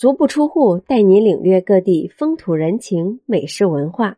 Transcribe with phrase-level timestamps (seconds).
[0.00, 4.16] 足不出户，带您领略各地风土人情、美食文化。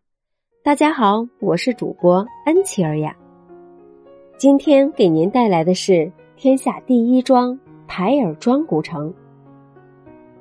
[0.62, 3.16] 大家好，我是主播安琪儿呀。
[4.36, 7.58] 今天给您带来的是天下第一庄
[7.88, 9.12] 台儿庄古城。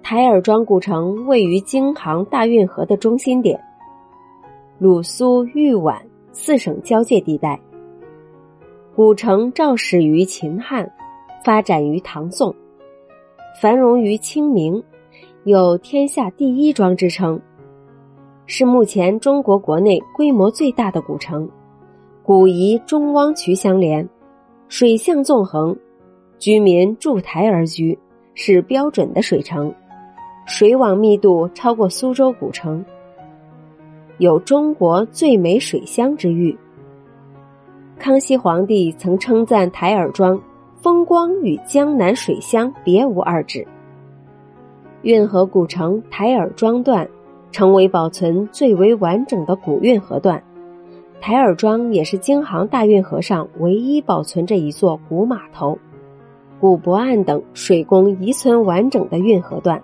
[0.04, 3.60] 台儿庄古城位于京杭大运河的中心点，
[4.78, 6.00] 鲁苏豫皖
[6.32, 7.60] 四省交界地带。
[8.96, 10.88] 古城肇始于秦汉，
[11.44, 12.54] 发展于唐宋，
[13.60, 14.84] 繁荣于清明。
[15.44, 17.42] 有“天下第一庄”之称，
[18.46, 21.50] 是目前中国国内规模最大的古城。
[22.22, 24.08] 古宜中汪渠相连，
[24.68, 25.76] 水向纵横，
[26.38, 27.98] 居民筑台而居，
[28.36, 29.74] 是标准的水城，
[30.46, 32.86] 水网密度超过苏州古城，
[34.20, 36.56] 有“中国最美水乡”之誉。
[37.98, 40.40] 康熙皇帝曾称赞台儿庄
[40.76, 43.68] 风光与江南水乡别无二致。
[45.04, 47.10] 运河古城台儿庄段，
[47.52, 50.44] 成为保存最为完整的古运河段。
[51.20, 55.78] 台儿庄也是京杭大运河上唯一保存着一座古码头、
[56.60, 59.82] 古泊岸等水工遗存完整的运河段。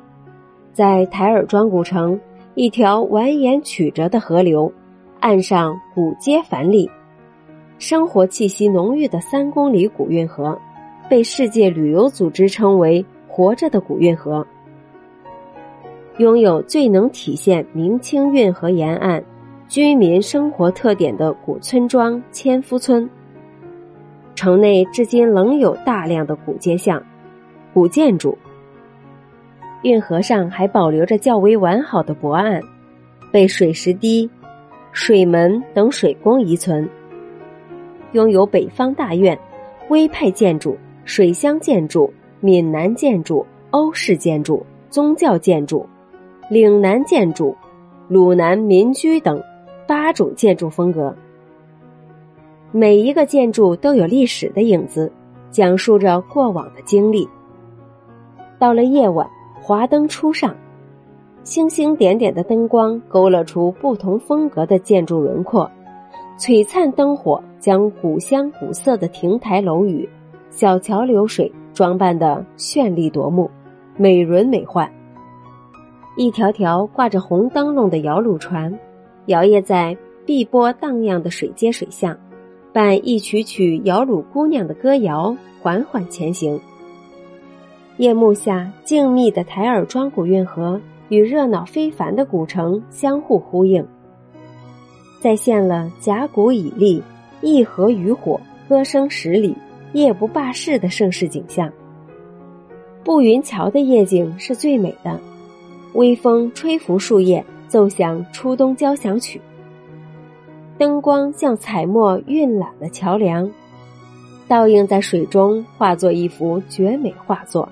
[0.71, 2.19] 在台儿庄古城，
[2.53, 4.71] 一条蜿蜒曲折的河流，
[5.19, 6.89] 岸上古街繁丽，
[7.79, 10.59] 生活气息浓郁的三公里古运河，
[11.09, 14.45] 被世界旅游组织称为“活着的古运河”。
[16.17, 19.23] 拥有最能体现明清运河沿岸
[19.67, 23.07] 居民生活特点的古村庄千夫村。
[24.33, 27.01] 城内至今仍有大量的古街巷、
[27.73, 28.35] 古建筑。
[29.83, 32.61] 运河上还保留着较为完好的泊岸，
[33.31, 34.27] 被水石堤、
[34.91, 36.89] 水门等水工遗存。
[38.13, 39.37] 拥有北方大院、
[39.87, 45.87] 徽派建筑、水乡建筑、闽南建筑、欧式建筑、宗教建筑。
[46.49, 47.53] 岭南建筑、
[48.07, 49.43] 鲁南民居等
[49.85, 51.13] 八种建筑风格，
[52.71, 55.11] 每一个建筑都有历史的影子，
[55.51, 57.27] 讲述着过往的经历。
[58.57, 59.29] 到了夜晚，
[59.61, 60.55] 华灯初上，
[61.43, 65.69] 星星点点的灯光勾勒出不同风格的建筑轮廓，
[66.39, 70.07] 璀璨灯火将古香古色的亭台楼宇、
[70.49, 73.51] 小桥流水装扮的绚丽夺目、
[73.97, 74.89] 美轮美奂。
[76.17, 78.75] 一条条挂着红灯笼的摇橹船，
[79.27, 79.95] 摇曳在
[80.25, 82.17] 碧波荡漾的水街水巷，
[82.73, 86.59] 伴一曲曲摇橹姑娘的歌谣，缓缓前行。
[87.97, 93.85] 夜幕下，静谧的台儿庄古运河与热闹非凡的古城相互呼应，
[95.21, 96.99] 再现了甲骨以立，
[97.41, 99.55] 一河渔火，歌声十里，
[99.93, 101.71] 夜不罢市的盛世景象。
[103.03, 105.19] 步云桥的夜景是最美的。
[105.93, 109.41] 微风吹拂树叶，奏响初冬交响曲。
[110.77, 113.49] 灯光像彩墨晕染了桥梁，
[114.47, 117.67] 倒映在水中，化作一幅绝美画作。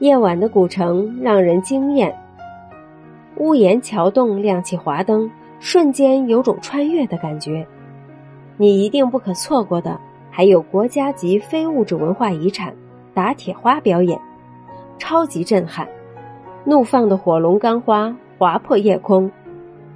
[0.00, 2.12] 夜晚的古城让人惊艳，
[3.36, 5.30] 屋檐桥洞亮起华灯，
[5.60, 7.64] 瞬间有种穿越的感觉。
[8.56, 10.00] 你一定不可错过的，
[10.30, 12.74] 还有国家级非物质文化遗产
[13.14, 14.20] 打铁花表演，
[14.98, 15.86] 超级震撼。
[16.64, 19.28] 怒放的火龙钢花划破夜空，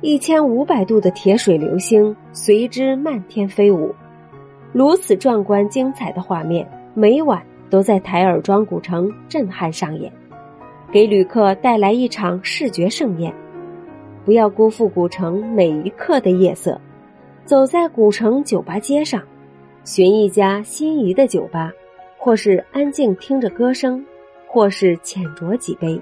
[0.00, 3.94] 一千五百度的铁水流星随之漫天飞舞。
[4.72, 7.40] 如此壮观精彩的画面，每晚
[7.70, 10.12] 都在台儿庄古城震撼上演，
[10.90, 13.32] 给旅客带来一场视觉盛宴。
[14.24, 16.80] 不要辜负古城每一刻的夜色，
[17.44, 19.22] 走在古城酒吧街上，
[19.84, 21.70] 寻一家心仪的酒吧，
[22.18, 24.04] 或是安静听着歌声，
[24.48, 25.98] 或是浅酌几杯。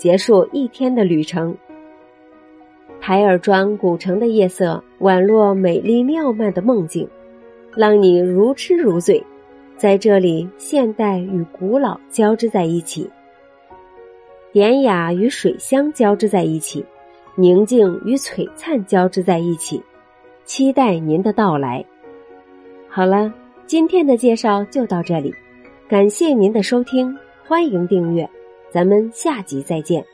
[0.00, 1.54] 结束一天的旅程。
[3.02, 7.06] 台儿庄古城的夜色宛若美丽妙曼的梦境，
[7.76, 9.22] 让你如痴如醉。
[9.76, 13.10] 在这里，现代与古老交织在一起，
[14.52, 16.82] 典雅与水乡交织在一起，
[17.34, 19.82] 宁静与璀璨交织在一起。
[20.46, 21.84] 期待您的到来。
[22.88, 23.30] 好了，
[23.66, 25.34] 今天的介绍就到这里，
[25.86, 27.14] 感谢您的收听，
[27.46, 28.26] 欢迎订阅。
[28.72, 30.04] 咱们下集再见。